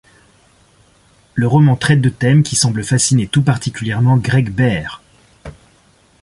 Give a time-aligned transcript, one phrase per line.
[1.35, 4.99] Le roman traite de thèmes qui semblent fasciner tout particulièrement Greg Bear.